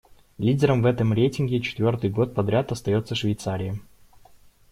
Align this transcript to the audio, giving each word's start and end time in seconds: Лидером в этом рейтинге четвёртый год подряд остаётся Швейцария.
Лидером 0.39 0.81
в 0.81 0.87
этом 0.87 1.13
рейтинге 1.13 1.59
четвёртый 1.61 2.09
год 2.09 2.33
подряд 2.33 2.71
остаётся 2.71 3.13
Швейцария. 3.13 3.77